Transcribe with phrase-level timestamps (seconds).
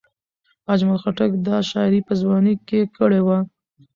[0.73, 3.37] اجمل خټک دا شاعري په ځوانۍ کې کړې وه.